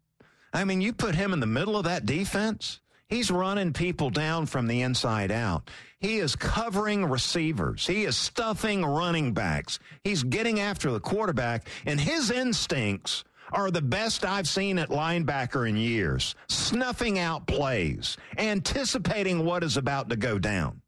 [0.53, 4.45] I mean, you put him in the middle of that defense, he's running people down
[4.45, 5.69] from the inside out.
[5.99, 7.87] He is covering receivers.
[7.87, 9.79] He is stuffing running backs.
[10.03, 15.67] He's getting after the quarterback, and his instincts are the best I've seen at linebacker
[15.67, 20.81] in years, snuffing out plays, anticipating what is about to go down.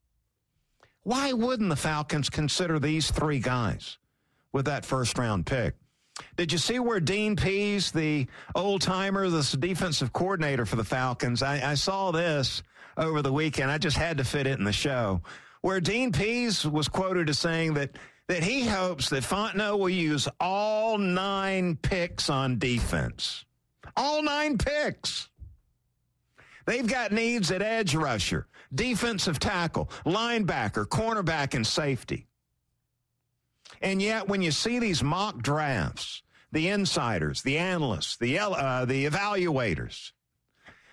[1.04, 3.98] Why wouldn't the Falcons consider these three guys
[4.52, 5.76] with that first round pick?
[6.36, 11.43] Did you see where Dean Pees, the old timer, the defensive coordinator for the Falcons,
[11.43, 12.63] I, I, saw this
[12.98, 13.70] over the weekend.
[13.70, 15.22] I just had to fit it in the show,
[15.62, 20.28] where Dean Pees was quoted as saying that that he hopes that Fontenot will use
[20.40, 23.46] all nine picks on defense.
[23.96, 25.30] All nine picks.
[26.66, 32.28] They've got needs at edge rusher, defensive tackle, linebacker, cornerback, and safety.
[33.82, 39.06] And yet, when you see these mock drafts, the insiders, the analysts, the, uh, the
[39.06, 40.12] evaluators,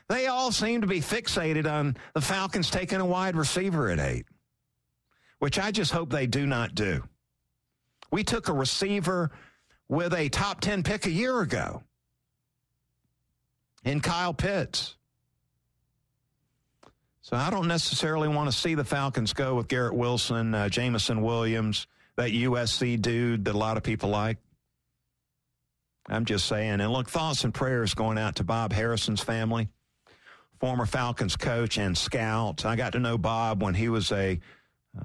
[0.08, 4.26] they all seem to be fixated on the Falcons taking a wide receiver at eight,
[5.40, 7.02] which I just hope they do not do.
[8.14, 9.32] We took a receiver
[9.88, 11.82] with a top 10 pick a year ago
[13.82, 14.94] in Kyle Pitts.
[17.22, 21.22] So I don't necessarily want to see the Falcons go with Garrett Wilson, uh, Jameson
[21.22, 24.38] Williams, that USC dude that a lot of people like.
[26.06, 26.80] I'm just saying.
[26.80, 29.70] And look, thoughts and prayers going out to Bob Harrison's family,
[30.60, 32.64] former Falcons coach and scout.
[32.64, 34.38] I got to know Bob when he was a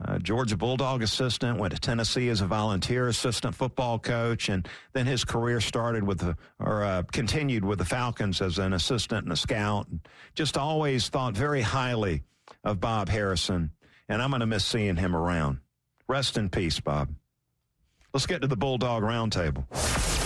[0.05, 5.05] uh, Georgia Bulldog assistant, went to Tennessee as a volunteer assistant football coach, and then
[5.05, 9.33] his career started with the, or uh, continued with the Falcons as an assistant and
[9.33, 9.87] a scout.
[10.35, 12.23] Just always thought very highly
[12.63, 13.71] of Bob Harrison,
[14.07, 15.59] and I'm going to miss seeing him around.
[16.07, 17.09] Rest in peace, Bob.
[18.13, 20.18] Let's get to the Bulldog Roundtable.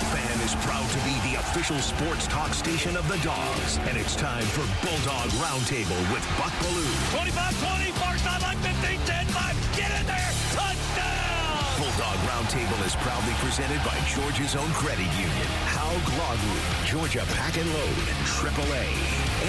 [0.00, 4.00] The fan is proud to be the official sports talk station of the Dogs, and
[4.00, 6.88] it's time for Bulldog Roundtable with Buck Belue.
[7.12, 9.76] 25 20, far sideline 15 10 5.
[9.76, 10.32] Get in there.
[10.56, 11.68] Touchdown.
[11.76, 17.60] Bulldog Roundtable is proudly presented by Georgia's own credit union, Haug Law Group, Georgia Pack
[17.60, 18.06] and Load,
[18.40, 18.88] AAA,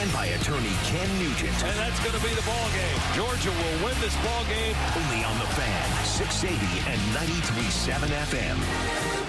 [0.04, 1.56] and by attorney Ken Nugent.
[1.64, 3.00] And that's going to be the ball game.
[3.16, 4.76] Georgia will win this ball game.
[5.00, 6.60] Only on the fan, 680
[6.92, 9.21] and 93.7 FM.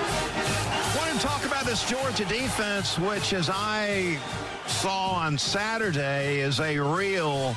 [1.20, 4.18] Talk about this Georgia defense, which, as I
[4.66, 7.56] saw on Saturday, is a real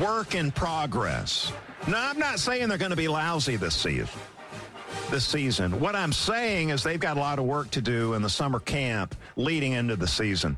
[0.00, 1.52] work in progress.
[1.88, 4.06] Now, I'm not saying they're going to be lousy this season.
[5.10, 5.80] This season.
[5.80, 8.60] What I'm saying is they've got a lot of work to do in the summer
[8.60, 10.56] camp leading into the season.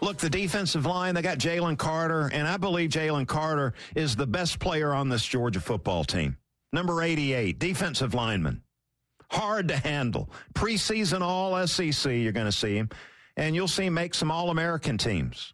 [0.00, 4.26] Look, the defensive line, they got Jalen Carter, and I believe Jalen Carter is the
[4.26, 6.36] best player on this Georgia football team.
[6.72, 8.62] Number 88, defensive lineman.
[9.30, 10.30] Hard to handle.
[10.54, 12.90] Preseason all SEC, you're going to see him.
[13.36, 15.52] And you'll see him make some All American teams.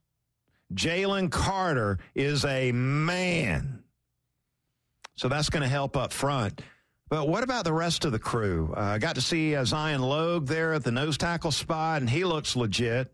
[0.75, 3.83] Jalen Carter is a man.
[5.17, 6.63] So that's going to help up front.
[7.09, 8.73] But what about the rest of the crew?
[8.75, 12.09] Uh, I got to see uh, Zion Logue there at the nose tackle spot, and
[12.09, 13.13] he looks legit.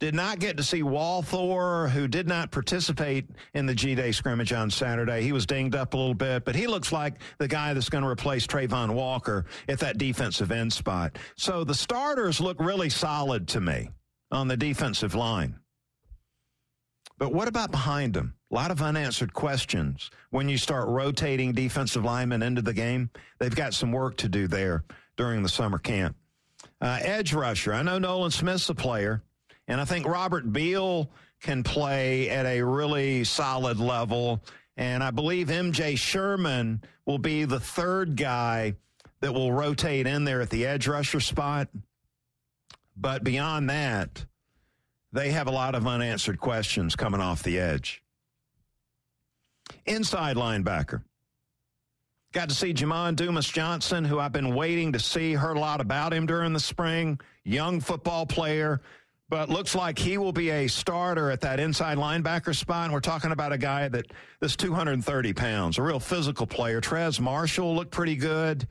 [0.00, 4.52] Did not get to see Walthour, who did not participate in the G Day scrimmage
[4.52, 5.22] on Saturday.
[5.22, 8.02] He was dinged up a little bit, but he looks like the guy that's going
[8.02, 11.16] to replace Travon Walker at that defensive end spot.
[11.36, 13.88] So the starters look really solid to me
[14.32, 15.60] on the defensive line.
[17.16, 18.34] But what about behind them?
[18.50, 23.10] A lot of unanswered questions when you start rotating defensive linemen into the game.
[23.38, 24.84] They've got some work to do there
[25.16, 26.16] during the summer camp.
[26.80, 27.72] Uh, edge rusher.
[27.72, 29.22] I know Nolan Smith's a player,
[29.68, 31.10] and I think Robert Beal
[31.40, 34.42] can play at a really solid level.
[34.76, 38.74] And I believe MJ Sherman will be the third guy
[39.20, 41.68] that will rotate in there at the edge rusher spot.
[42.96, 44.24] But beyond that,
[45.12, 48.02] they have a lot of unanswered questions coming off the edge.
[49.86, 51.02] Inside linebacker.
[52.32, 55.80] Got to see Jamon Dumas Johnson, who I've been waiting to see, heard a lot
[55.80, 57.20] about him during the spring.
[57.44, 58.80] Young football player,
[59.34, 62.84] but looks like he will be a starter at that inside linebacker spot.
[62.84, 64.06] And we're talking about a guy that
[64.40, 66.80] that's 230 pounds, a real physical player.
[66.80, 68.68] Trez Marshall looked pretty good.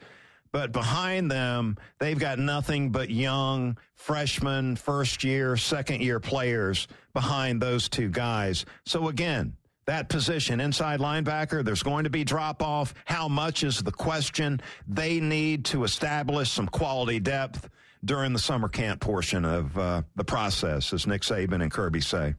[0.53, 7.61] But behind them, they've got nothing but young freshman, first year, second year players behind
[7.61, 8.64] those two guys.
[8.86, 12.93] So again, that position, inside linebacker, there's going to be drop off.
[13.03, 14.61] How much is the question?
[14.88, 17.68] They need to establish some quality depth
[18.06, 22.36] during the summer camp portion of uh, the process, as Nick Saban and Kirby say.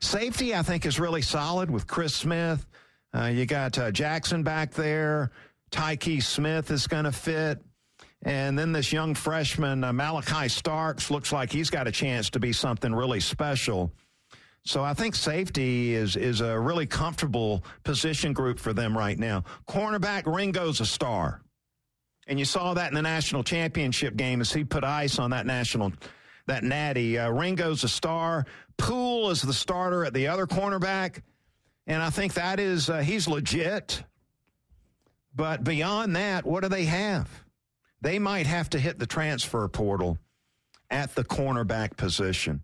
[0.00, 2.66] Safety, I think, is really solid with Chris Smith.
[3.14, 5.30] Uh, you got uh, Jackson back there.
[5.70, 7.62] Tykee Smith is going to fit.
[8.22, 12.40] And then this young freshman, uh, Malachi Starks, looks like he's got a chance to
[12.40, 13.92] be something really special.
[14.64, 19.44] So I think safety is is a really comfortable position group for them right now.
[19.68, 21.40] Cornerback Ringo's a star.
[22.26, 25.46] And you saw that in the national championship game as he put ice on that
[25.46, 25.92] national
[26.46, 27.18] that natty.
[27.18, 28.46] Uh, Ringo's a star.
[28.76, 31.22] Poole is the starter at the other cornerback.
[31.86, 34.02] And I think that is uh, he's legit.
[35.34, 37.28] But beyond that, what do they have?
[38.00, 40.18] They might have to hit the transfer portal
[40.90, 42.62] at the cornerback position.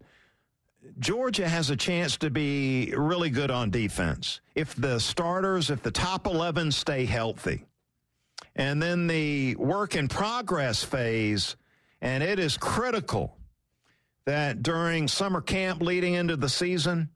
[0.99, 5.91] Georgia has a chance to be really good on defense if the starters, if the
[5.91, 7.65] top 11 stay healthy.
[8.55, 11.57] And then the work in progress phase,
[12.01, 13.37] and it is critical
[14.27, 17.09] that during summer camp leading into the season,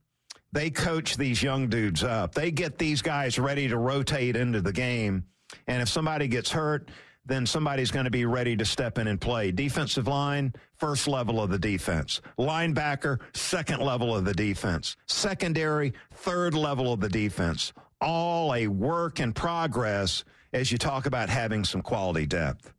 [0.52, 2.34] they coach these young dudes up.
[2.34, 5.24] They get these guys ready to rotate into the game
[5.66, 6.90] and if somebody gets hurt,
[7.24, 9.50] then somebody's going to be ready to step in and play.
[9.50, 12.20] Defensive line, first level of the defense.
[12.38, 14.96] Linebacker, second level of the defense.
[15.06, 17.72] Secondary, third level of the defense.
[18.00, 20.24] All a work in progress
[20.56, 22.72] as you talk about having some quality depth.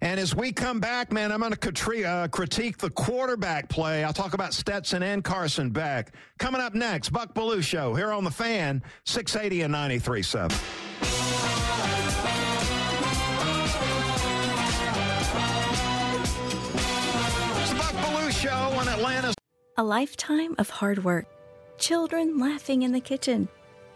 [0.00, 4.02] And as we come back, man, I'm going to uh, critique the quarterback play.
[4.02, 6.12] I'll talk about Stetson and Carson Beck.
[6.40, 10.50] Coming up next, Buck Belue Show here on The Fan, 680 and 93.7.
[17.60, 19.38] It's the Buck Belue Show.
[19.78, 21.26] A lifetime of hard work,
[21.78, 23.48] children laughing in the kitchen,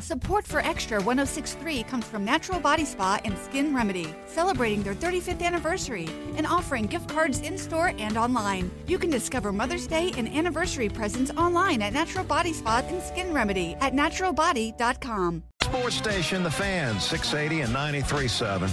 [0.00, 5.40] Support for Extra 1063 comes from Natural Body Spa and Skin Remedy, celebrating their 35th
[5.40, 8.70] anniversary and offering gift cards in store and online.
[8.86, 13.32] You can discover Mother's Day and anniversary presents online at Natural Body Spa and Skin
[13.32, 15.42] Remedy at naturalbody.com.
[15.62, 18.68] Sports station, The Fan, 680 and 93.7.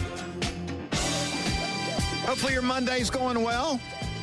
[2.26, 3.80] Hopefully your Monday's going well.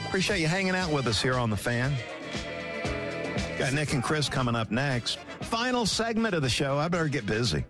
[0.07, 1.95] Appreciate you hanging out with us here on The Fan.
[3.59, 5.19] Got Nick and Chris coming up next.
[5.41, 6.79] Final segment of the show.
[6.79, 7.65] I better get busy.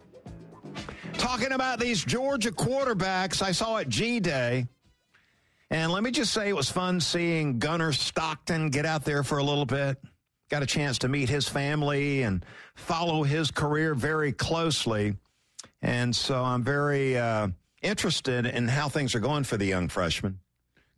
[1.14, 4.66] Talking about these Georgia quarterbacks I saw at G Day.
[5.71, 9.39] And let me just say it was fun seeing Gunnar Stockton get out there for
[9.39, 9.99] a little bit.
[10.49, 12.45] Got a chance to meet his family and
[12.75, 15.16] follow his career very closely.
[15.83, 17.49] And so I'm very uh,
[17.83, 20.41] interested in how things are going for the young freshman.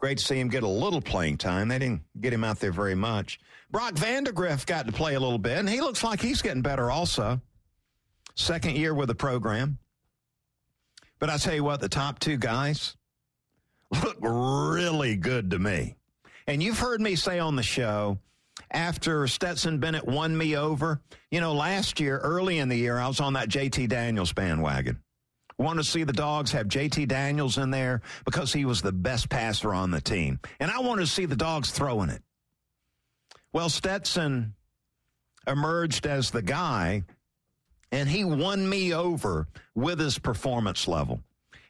[0.00, 1.68] Great to see him get a little playing time.
[1.68, 3.38] They didn't get him out there very much.
[3.70, 6.90] Brock Vandagriff got to play a little bit, and he looks like he's getting better
[6.90, 7.40] also.
[8.34, 9.78] Second year with the program.
[11.18, 12.96] But I tell you what, the top two guys
[14.02, 15.96] look really good to me.
[16.46, 18.18] And you've heard me say on the show,
[18.70, 21.00] after Stetson Bennett won me over.
[21.30, 25.00] You know, last year, early in the year, I was on that JT Daniels bandwagon.
[25.60, 29.28] Want to see the dogs have JT Daniels in there because he was the best
[29.28, 30.40] passer on the team.
[30.58, 32.22] And I wanted to see the dogs throwing it.
[33.52, 34.54] Well, Stetson
[35.46, 37.02] emerged as the guy,
[37.92, 41.20] and he won me over with his performance level.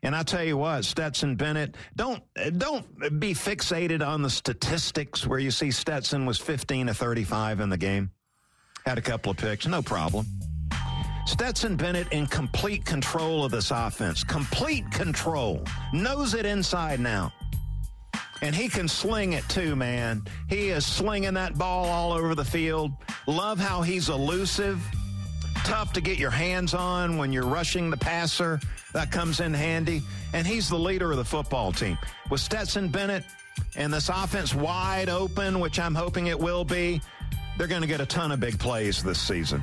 [0.04, 2.22] And I tell you what, Stetson Bennett, don't
[2.58, 7.70] don't be fixated on the statistics where you see Stetson was 15 to 35 in
[7.70, 8.12] the game.
[8.86, 10.26] Had a couple of picks, no problem.
[11.26, 14.24] Stetson Bennett in complete control of this offense.
[14.24, 15.62] Complete control.
[15.92, 17.32] Knows it inside now.
[18.42, 20.22] And he can sling it too, man.
[20.48, 22.92] He is slinging that ball all over the field.
[23.26, 24.82] Love how he's elusive
[25.64, 28.58] tough to get your hands on when you're rushing the passer.
[28.92, 30.02] That comes in handy.
[30.32, 31.98] And he's the leader of the football team.
[32.30, 33.24] With Stetson Bennett
[33.76, 37.00] and this offense wide open, which I'm hoping it will be,
[37.58, 39.62] they're going to get a ton of big plays this season.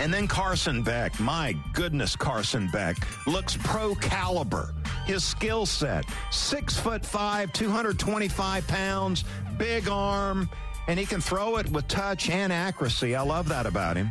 [0.00, 1.20] And then Carson Beck.
[1.20, 2.96] My goodness, Carson Beck
[3.26, 4.72] looks pro caliber.
[5.04, 9.24] His skill set six foot five, 225 pounds,
[9.58, 10.48] big arm,
[10.88, 13.14] and he can throw it with touch and accuracy.
[13.14, 14.10] I love that about him.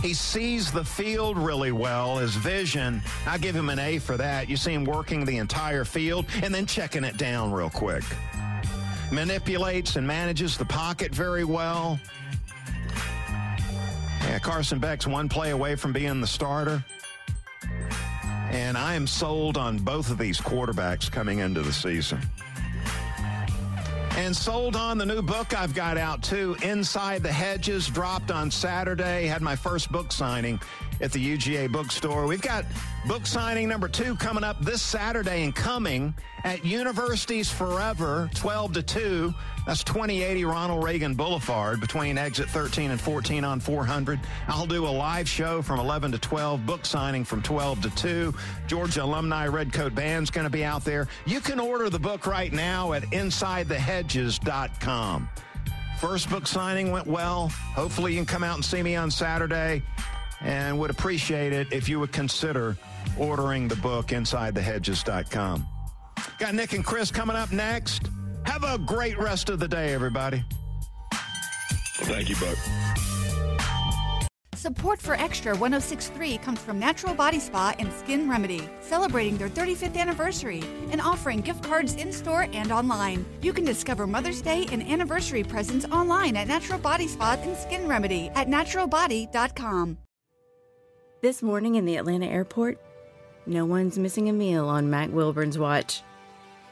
[0.00, 3.02] He sees the field really well, his vision.
[3.26, 4.48] I give him an A for that.
[4.48, 8.04] You see him working the entire field and then checking it down real quick.
[9.10, 11.98] Manipulates and manages the pocket very well.
[14.32, 16.82] Yeah, Carson Beck's one play away from being the starter.
[18.50, 22.18] And I am sold on both of these quarterbacks coming into the season
[24.16, 26.56] and sold on the new book I've got out too.
[26.62, 29.26] Inside the Hedges dropped on Saturday.
[29.26, 30.60] Had my first book signing
[31.00, 32.26] at the UGA bookstore.
[32.26, 32.64] We've got
[33.06, 36.14] book signing number two coming up this Saturday and coming
[36.44, 39.34] at Universities Forever, 12 to 2.
[39.64, 44.18] That's 2080 Ronald Reagan Boulevard between exit 13 and 14 on 400.
[44.48, 48.34] I'll do a live show from 11 to 12, book signing from 12 to 2.
[48.66, 51.06] Georgia Alumni Redcoat Band's going to be out there.
[51.26, 55.28] You can order the book right now at InsideTheHedges.com.
[56.00, 57.48] First book signing went well.
[57.48, 59.84] Hopefully, you can come out and see me on Saturday
[60.40, 62.76] and would appreciate it if you would consider
[63.16, 65.68] ordering the book InsideTheHedges.com.
[66.40, 68.08] Got Nick and Chris coming up next.
[68.62, 70.44] Have a great rest of the day, everybody.
[71.96, 72.56] Thank you, Buck.
[74.54, 79.96] Support for Extra 1063 comes from Natural Body Spa and Skin Remedy, celebrating their 35th
[79.96, 83.26] anniversary and offering gift cards in store and online.
[83.42, 87.88] You can discover Mother's Day and anniversary presents online at Natural Body Spa and Skin
[87.88, 89.98] Remedy at naturalbody.com.
[91.20, 92.80] This morning in the Atlanta airport,
[93.44, 96.02] no one's missing a meal on Mac Wilburn's watch.